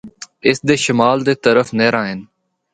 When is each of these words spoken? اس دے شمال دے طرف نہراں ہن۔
اس 0.47 0.57
دے 0.67 0.75
شمال 0.85 1.17
دے 1.27 1.33
طرف 1.45 1.67
نہراں 1.77 2.05
ہن۔ 2.09 2.19